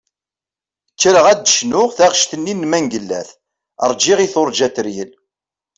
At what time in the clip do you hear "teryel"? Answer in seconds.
4.75-5.11